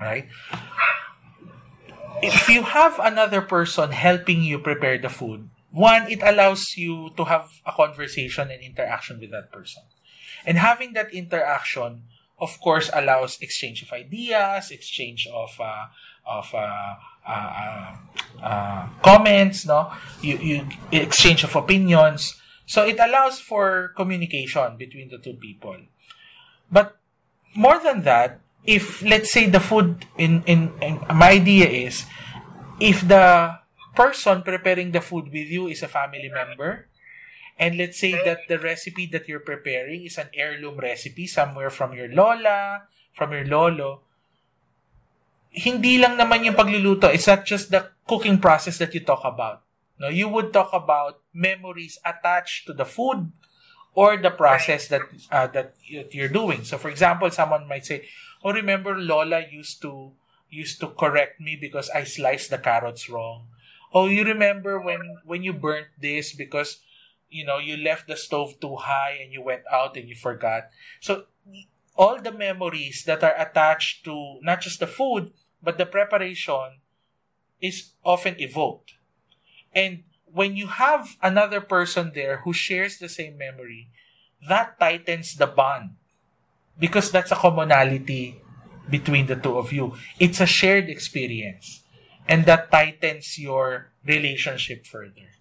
[0.00, 0.28] Right?
[2.22, 7.24] if you have another person helping you prepare the food, one, it allows you to
[7.24, 9.82] have a conversation and interaction with that person.
[10.44, 12.04] And having that interaction,
[12.38, 15.86] of course, allows exchange of ideas, exchange of uh,
[16.26, 16.94] of uh,
[17.26, 17.96] uh,
[18.42, 19.92] uh, comments, no,
[20.22, 22.39] you you exchange of opinions.
[22.70, 25.90] So it allows for communication between the two people.
[26.70, 26.94] But
[27.58, 32.06] more than that, if let's say the food in, in, in my idea is
[32.78, 33.58] if the
[33.96, 36.86] person preparing the food with you is a family member
[37.58, 41.92] and let's say that the recipe that you're preparing is an heirloom recipe somewhere from
[41.92, 44.00] your lola from your lolo
[45.50, 49.66] hindi lang naman yung pagluluto it's not just the cooking process that you talk about
[50.00, 53.30] no you would talk about memories attached to the food
[53.94, 58.04] or the process that uh, that you're doing so for example someone might say
[58.42, 60.12] Oh, remember Lola used to
[60.48, 63.48] used to correct me because I sliced the carrots wrong.
[63.92, 66.80] Oh, you remember when when you burnt this because
[67.28, 70.72] you know you left the stove too high and you went out and you forgot.
[71.00, 71.26] So
[71.96, 75.32] all the memories that are attached to not just the food
[75.62, 76.80] but the preparation
[77.60, 78.94] is often evoked.
[79.74, 83.88] And when you have another person there who shares the same memory,
[84.48, 85.90] that tightens the bond
[86.78, 88.40] because that's a commonality
[88.88, 89.94] between the two of you.
[90.18, 91.82] It's a shared experience.
[92.28, 95.34] And that tightens your relationship further.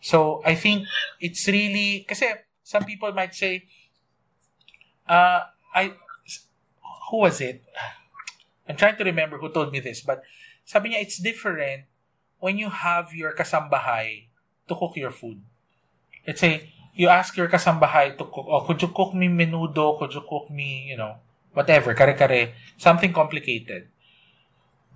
[0.00, 0.86] So I think
[1.20, 2.22] it's really because
[2.64, 3.64] some people might say
[5.08, 5.40] uh
[5.74, 5.94] I
[7.10, 7.62] who was it?
[8.68, 10.22] I'm trying to remember who told me this, but
[10.64, 11.89] sabi niya it's different
[12.40, 14.26] when you have your kasambahay
[14.68, 15.40] to cook your food.
[16.26, 19.98] Let's say you ask your kasambahay to cook, oh, could you cook me menudo?
[19.98, 21.16] Could you cook me, you know,
[21.52, 23.88] whatever, kare-kare, something complicated.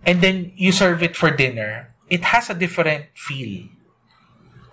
[0.04, 1.95] And then you serve it for dinner.
[2.11, 3.68] It has a different feel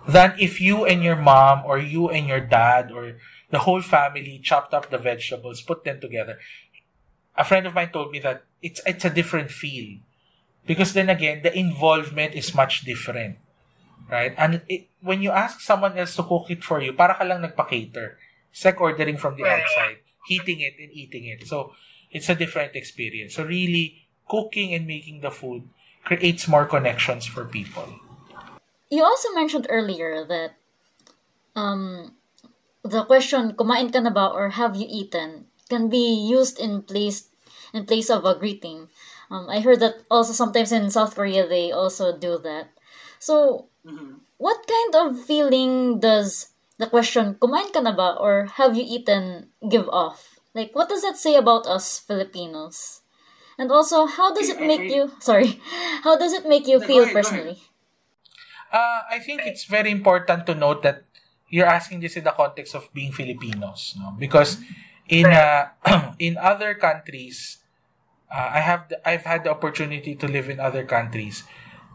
[0.06, 3.16] than if you and your mom or you and your dad or
[3.50, 6.38] the whole family chopped up the vegetables, put them together.
[7.36, 9.98] A friend of mine told me that it's it's a different feel
[10.66, 13.38] because then again the involvement is much different.
[14.10, 14.34] Right?
[14.36, 17.40] And it, when you ask someone else to cook it for you, para ka lang
[17.40, 18.20] nagpa-cater.
[18.52, 21.48] It's like ordering from the outside, heating it and eating it.
[21.48, 21.72] So,
[22.10, 23.40] it's a different experience.
[23.40, 25.64] So, really, cooking and making the food
[26.04, 27.88] creates more connections for people.
[28.90, 30.52] You also mentioned earlier that
[31.56, 32.12] um,
[32.84, 37.32] the question, kumain ka na ba or have you eaten, can be used in place
[37.72, 38.92] in place of a greeting.
[39.32, 42.68] Um, I heard that also sometimes in South Korea they also do that.
[43.18, 43.72] So,
[44.36, 49.48] what kind of feeling does the question, kumain ka na ba or have you eaten,
[49.64, 50.36] give off?
[50.52, 53.00] Like, what does that say about us Filipinos?
[53.56, 55.60] And also, how does it make you, sorry,
[56.04, 57.24] how does it make you No, go feel ahead, go ahead.
[57.24, 57.58] personally?
[58.72, 61.04] Uh, I think it's very important to note that
[61.48, 64.16] you're asking this in the context of being Filipinos, no?
[64.18, 64.60] Because
[65.08, 65.68] in uh,
[66.18, 67.61] in other countries,
[68.32, 71.44] uh, I have the, I've had the opportunity to live in other countries.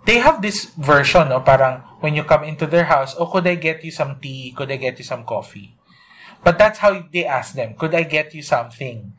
[0.05, 1.41] They have this version, no?
[1.41, 4.53] Parang when you come into their house, oh, could I get you some tea?
[4.55, 5.75] Could I get you some coffee?
[6.43, 7.73] But that's how they ask them.
[7.73, 9.13] Could I get you something?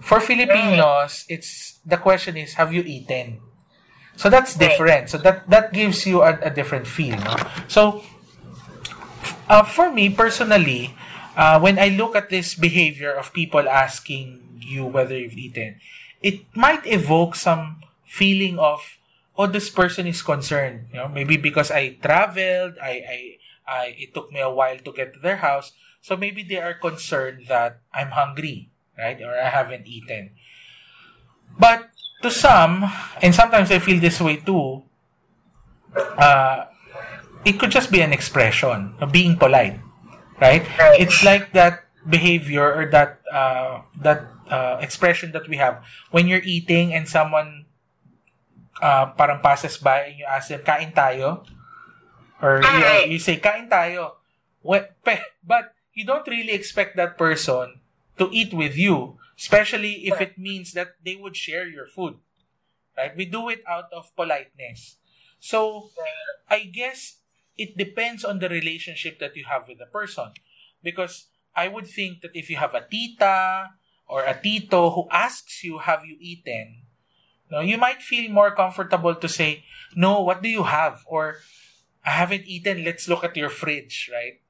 [0.00, 3.40] For Filipinos, it's the question is, have you eaten?
[4.14, 5.08] So that's different.
[5.08, 7.16] So that that gives you a, a different feel.
[7.16, 7.34] No?
[7.66, 8.04] So
[9.48, 10.94] uh, for me personally,
[11.34, 15.80] uh, when I look at this behavior of people asking you whether you've eaten,
[16.22, 18.98] it might evoke some feeling of,
[19.36, 20.88] oh, this person is concerned.
[20.92, 23.18] You know, maybe because I traveled, I, I,
[23.66, 26.74] I, it took me a while to get to their house, so maybe they are
[26.74, 30.30] concerned that I'm hungry, right, or I haven't eaten.
[31.58, 31.90] But
[32.22, 32.90] to some,
[33.22, 34.82] and sometimes I feel this way too,
[35.96, 36.66] uh,
[37.44, 39.80] it could just be an expression of being polite,
[40.40, 40.64] right?
[40.78, 41.00] Right.
[41.00, 46.44] It's like that behavior or that uh, that uh, expression that we have when you're
[46.44, 47.66] eating and someone
[48.82, 51.46] uh, parang passes by and you ask them, kain tayo?
[52.42, 54.20] Or you, you say, kain tayo.
[54.62, 57.80] What, but you don't really expect that person
[58.18, 62.16] to eat with you, especially if it means that they would share your food.
[62.96, 63.16] Right?
[63.16, 64.96] We do it out of politeness.
[65.38, 65.88] So,
[66.48, 67.20] I guess
[67.56, 70.32] it depends on the relationship that you have with the person.
[70.82, 73.70] Because I would think that if you have a tita
[74.10, 76.82] or a tito who asks you, have you eaten?
[77.50, 79.62] No, you might feel more comfortable to say,
[79.94, 81.06] no, what do you have?
[81.06, 81.38] Or,
[82.04, 84.42] I haven't eaten, let's look at your fridge, right?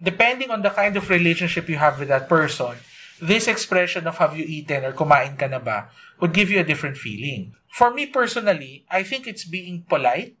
[0.00, 2.78] Depending on the kind of relationship you have with that person,
[3.20, 5.90] this expression of have you eaten or kumain ka na ba
[6.20, 7.52] would give you a different feeling.
[7.68, 10.36] For me personally, I think it's being polite.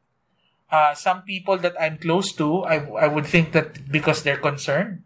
[0.70, 5.02] Uh, some people that I'm close to, I, I would think that because they're concerned.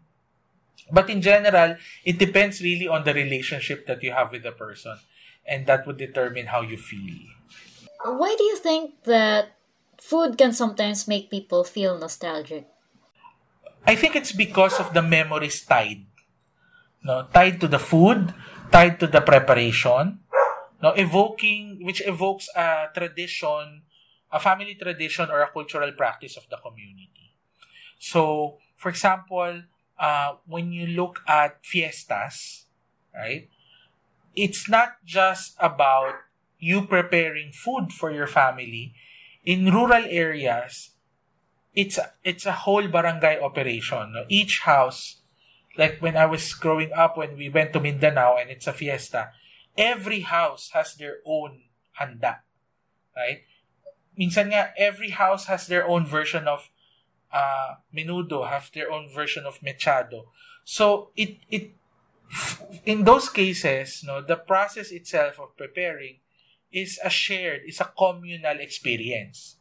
[0.91, 4.97] But in general, it depends really on the relationship that you have with the person.
[5.45, 7.29] And that would determine how you feel.
[8.03, 9.57] Why do you think that
[9.97, 12.67] food can sometimes make people feel nostalgic?
[13.85, 16.05] I think it's because of the memories tied.
[17.03, 18.33] No, tied to the food,
[18.71, 20.25] tied to the preparation,
[20.81, 23.83] no, evoking which evokes a tradition,
[24.31, 27.37] a family tradition or a cultural practice of the community.
[27.99, 29.63] So, for example,
[29.99, 32.65] uh, when you look at fiestas,
[33.13, 33.49] right?
[34.35, 36.15] It's not just about
[36.59, 38.93] you preparing food for your family.
[39.45, 40.91] In rural areas,
[41.73, 44.15] it's a, it's a whole barangay operation.
[44.27, 45.21] Each house,
[45.77, 49.31] like when I was growing up, when we went to Mindanao and it's a fiesta,
[49.77, 51.61] every house has their own
[51.99, 52.39] handa,
[53.15, 53.43] right?
[54.17, 56.69] Minsan nga, every house has their own version of
[57.35, 60.31] uh, menudo, have their own version of mechado.
[60.63, 61.75] So it it
[62.85, 66.23] in those cases, no, the process itself of preparing
[66.71, 69.57] is a shared, is a communal experience.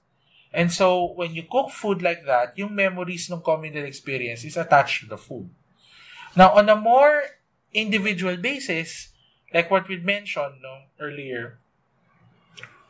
[0.55, 5.03] And so, when you cook food like that, yung memories ng communal experience is attached
[5.03, 5.51] to the food.
[6.37, 7.23] Now, on a more
[7.75, 9.11] individual basis,
[9.53, 11.59] like what we mentioned no, earlier,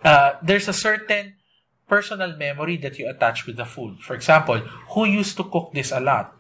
[0.05, 1.41] uh, there's a certain
[1.89, 4.01] personal memory that you attach with the food.
[4.01, 4.59] For example,
[4.95, 6.35] who used to cook this a lot?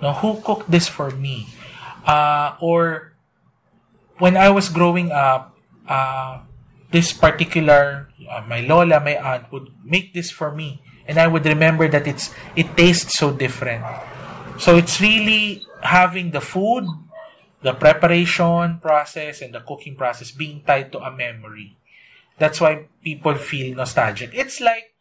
[0.00, 1.46] No, who cooked this for me?
[2.06, 3.12] Uh, or
[4.18, 5.56] when I was growing up,
[5.88, 6.40] uh,
[6.90, 11.44] this particular uh, my lola, my aunt would make this for me, and I would
[11.44, 13.84] remember that it's it tastes so different.
[14.58, 16.84] So it's really having the food,
[17.62, 21.76] the preparation process, and the cooking process being tied to a memory.
[22.40, 24.32] That's why people feel nostalgic.
[24.32, 24.96] It's like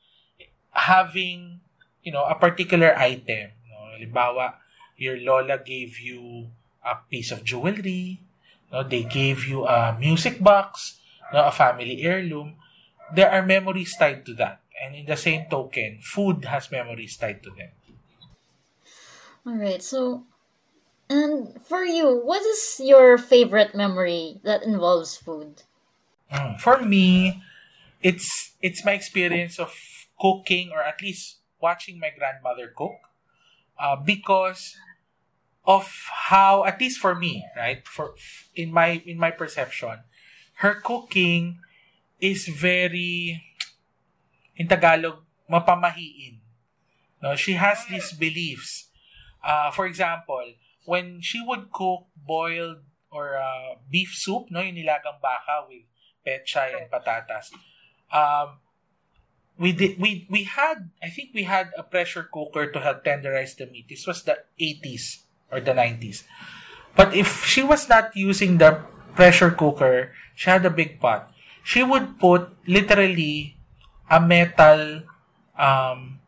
[0.76, 1.64] having,
[2.04, 3.56] you know, a particular item.
[3.72, 3.96] No?
[3.96, 4.60] Halimbawa,
[5.00, 6.52] your lola gave you
[6.84, 8.20] a piece of jewelry.
[8.72, 8.84] No?
[8.84, 11.00] They gave you a music box,
[11.32, 11.48] no?
[11.48, 12.60] a family heirloom.
[13.16, 14.60] There are memories tied to that.
[14.84, 17.72] And in the same token, food has memories tied to them.
[19.48, 20.24] Alright, so,
[21.10, 25.64] and for you, what is your favorite memory that involves food?
[26.32, 26.60] Mm.
[26.60, 27.42] For me,
[28.02, 29.74] it's it's my experience of
[30.20, 33.00] cooking or at least watching my grandmother cook
[33.80, 34.76] uh, because
[35.66, 35.90] of
[36.32, 38.16] how at least for me right for
[38.56, 40.00] in my in my perception
[40.60, 41.60] her cooking
[42.20, 43.44] is very
[44.60, 46.44] in tagalog mapamahiin.
[47.24, 48.92] No, she has these beliefs.
[49.44, 50.44] Uh, for example,
[50.86, 55.88] when she would cook boiled or uh, beef soup, no, yung nilagang baka with
[56.30, 57.50] pechay and patatas.
[58.14, 58.62] Um,
[59.58, 63.58] we did we we had I think we had a pressure cooker to help tenderize
[63.58, 63.90] the meat.
[63.90, 66.24] This was the 80s or the 90s.
[66.96, 68.86] But if she was not using the
[69.18, 71.34] pressure cooker, she had a big pot.
[71.64, 73.58] She would put literally
[74.10, 75.04] a metal
[75.58, 76.20] um,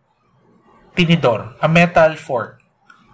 [0.95, 2.61] tinidor, a metal fork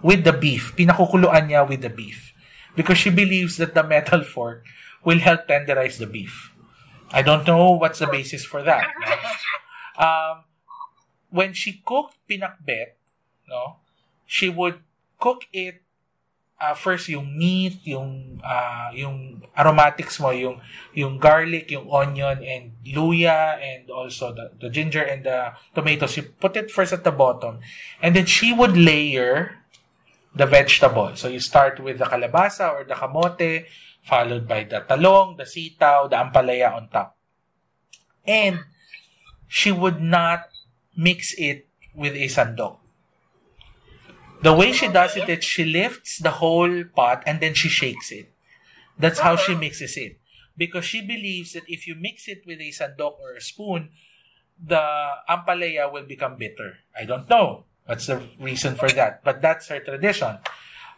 [0.02, 0.74] with the beef.
[0.76, 2.34] Pinakukuluan niya with the beef.
[2.76, 4.66] Because she believes that the metal fork
[5.04, 6.52] will help tenderize the beef.
[7.10, 8.86] I don't know what's the basis for that.
[9.00, 10.04] No?
[10.04, 10.44] Um,
[11.30, 12.94] when she cooked pinakbet,
[13.48, 13.76] no,
[14.26, 14.80] she would
[15.18, 15.82] cook it
[16.60, 20.60] uh, first yung meat, yung uh, yung aromatics mo, yung
[20.94, 26.16] yung garlic, yung onion and luya and also the, the ginger and the tomatoes.
[26.16, 27.60] You put it first at the bottom
[28.02, 29.58] and then she would layer
[30.34, 31.14] the vegetable.
[31.16, 33.66] So you start with the kalabasa or the kamote,
[34.08, 37.16] followed by the talong, the sitaw, the ampalaya on top.
[38.26, 38.60] And
[39.46, 40.48] she would not
[40.96, 42.78] mix it with a sandok.
[44.40, 48.12] The way she does it is she lifts the whole pot and then she shakes
[48.12, 48.32] it.
[48.98, 50.18] That's how she mixes it.
[50.56, 53.90] Because she believes that if you mix it with a sandok or a spoon,
[54.58, 54.82] the
[55.28, 56.78] ampalaya will become bitter.
[56.98, 60.38] I don't know what's the reason for that, but that's her tradition.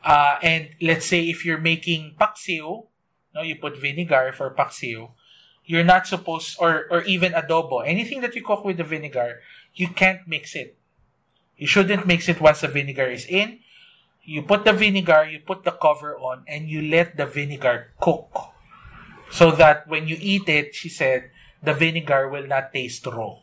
[0.03, 2.87] Uh, and let's say if you're making paksiw,
[3.35, 5.11] no, you put vinegar for paksiw,
[5.65, 9.41] you're not supposed, or, or even adobo, anything that you cook with the vinegar,
[9.75, 10.77] you can't mix it.
[11.57, 13.61] You shouldn't mix it once the vinegar is in.
[14.25, 18.53] You put the vinegar, you put the cover on, and you let the vinegar cook.
[19.31, 21.31] So that when you eat it, she said,
[21.63, 23.39] the vinegar will not taste raw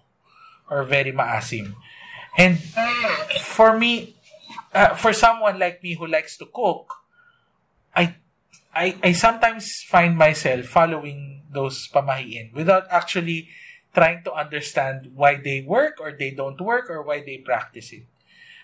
[0.69, 1.75] or very maasim.
[2.37, 2.59] And
[3.39, 4.17] for me,
[4.73, 6.91] uh, for someone like me who likes to cook,
[7.95, 8.15] I,
[8.77, 13.49] I, I sometimes find myself following those pamahiin without actually
[13.95, 18.05] trying to understand why they work or they don't work or why they practice it.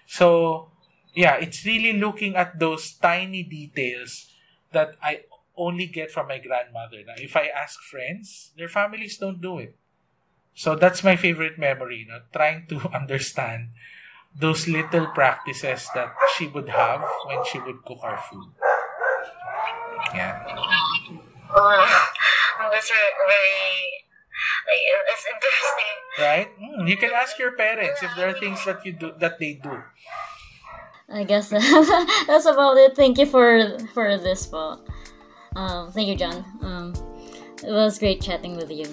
[0.06, 0.70] So,
[1.16, 4.30] yeah, it's really looking at those tiny details
[4.72, 5.26] that I
[5.58, 7.02] only get from my grandmother.
[7.08, 9.76] Now, if I ask friends, their families don't do it.
[10.54, 13.70] So that's my favorite memory, you know, trying to understand
[14.38, 18.54] those little practices that she would have when she would cook our food.
[20.14, 20.46] Yeah.
[21.56, 24.04] Oh, that's very
[24.64, 25.96] like it's interesting.
[26.20, 26.50] Right?
[26.60, 29.54] Mm, you can ask your parents if there are things that you do that they
[29.62, 29.82] do.
[31.10, 31.50] I guess
[32.28, 32.96] that's about it.
[32.96, 34.82] Thank you for for this, Paul.
[35.56, 36.46] Um, thank you, John.
[36.62, 36.94] Um,
[37.62, 38.88] it was great chatting with you.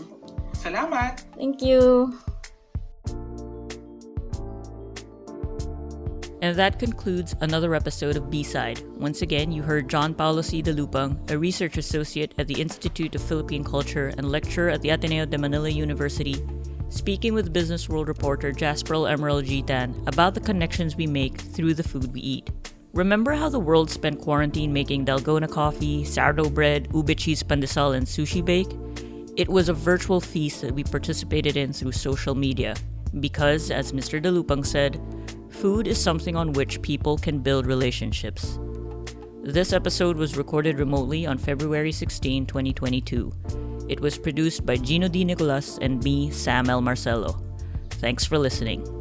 [0.52, 1.24] Salamat.
[1.36, 2.12] Thank you.
[6.42, 8.82] And that concludes another episode of B-Side.
[8.96, 10.62] Once again, you heard John Paulo C.
[10.62, 14.88] De Lupang, a research associate at the Institute of Philippine Culture and lecturer at the
[14.88, 16.42] Ateneo de Manila University,
[16.88, 21.82] speaking with Business World reporter Jasperl Emerald Gitan about the connections we make through the
[21.82, 22.50] food we eat.
[22.94, 28.06] Remember how the world spent quarantine making dalgona coffee, sourdough bread, ube cheese pandesal, and
[28.06, 28.72] sushi bake?
[29.36, 32.74] It was a virtual feast that we participated in through social media.
[33.18, 34.22] Because, as Mr.
[34.22, 35.00] De Lupang said,
[35.48, 38.58] food is something on which people can build relationships.
[39.42, 43.32] This episode was recorded remotely on February 16, 2022.
[43.88, 45.24] It was produced by Gino D.
[45.24, 46.80] Nicolas and me, Sam L.
[46.80, 47.42] Marcelo.
[47.90, 48.99] Thanks for listening.